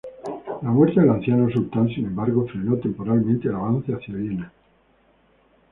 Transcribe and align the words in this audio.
La 0.63 0.71
muerte 0.71 0.99
del 0.99 1.11
anciano 1.11 1.47
sultán, 1.51 1.87
sin 1.89 2.07
embargo, 2.07 2.47
frenó 2.47 2.75
temporalmente 2.77 3.49
el 3.49 3.53
avance 3.55 3.91
hacia 3.93 4.15
Viena. 4.15 4.51